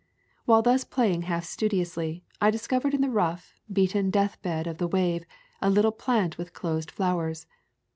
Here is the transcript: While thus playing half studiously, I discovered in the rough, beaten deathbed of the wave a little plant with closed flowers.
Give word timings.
While 0.45 0.63
thus 0.63 0.83
playing 0.83 1.21
half 1.29 1.45
studiously, 1.45 2.23
I 2.41 2.49
discovered 2.49 2.95
in 2.95 3.01
the 3.01 3.09
rough, 3.11 3.53
beaten 3.71 4.09
deathbed 4.09 4.65
of 4.65 4.79
the 4.79 4.87
wave 4.87 5.25
a 5.61 5.69
little 5.69 5.91
plant 5.91 6.39
with 6.39 6.53
closed 6.53 6.89
flowers. 6.89 7.45